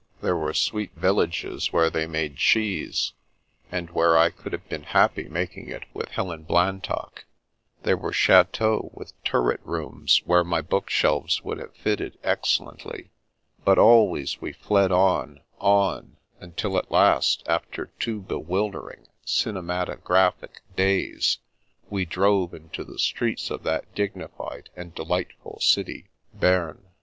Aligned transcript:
There 0.23 0.35
were 0.35 0.55
sweet 0.55 0.93
villages 0.95 1.71
where 1.71 1.91
they 1.91 2.07
made 2.07 2.35
cheese, 2.37 3.13
and 3.71 3.91
where 3.91 4.17
I 4.17 4.31
could 4.31 4.51
have 4.51 4.67
been 4.67 4.81
happy 4.81 5.25
making 5.29 5.69
it 5.69 5.83
with 5.93 6.09
Helen 6.09 6.41
Blantock; 6.41 7.25
there 7.83 7.95
were 7.97 8.11
chateaux 8.11 8.89
with 8.95 9.13
turret 9.23 9.59
rooms 9.63 10.23
where 10.25 10.43
my 10.43 10.59
book 10.59 10.89
shelves 10.89 11.43
would 11.43 11.59
have 11.59 11.75
fitted 11.75 12.17
ex 12.23 12.49
cellently; 12.57 13.09
but 13.63 13.77
always 13.77 14.41
we 14.41 14.53
fled 14.53 14.91
on, 14.91 15.41
on, 15.59 16.17
until 16.39 16.79
at 16.79 16.89
last, 16.89 17.43
after 17.45 17.91
two 17.99 18.21
bewildering, 18.21 19.05
cinematographic 19.23 20.61
days, 20.75 21.37
we 21.91 22.05
drove 22.05 22.55
into 22.55 22.83
the 22.83 22.97
streets 22.97 23.51
of 23.51 23.61
that 23.61 23.93
dignified 23.93 24.71
and 24.75 24.95
delightful 24.95 25.59
city, 25.61 26.09
Bern. 26.33 26.87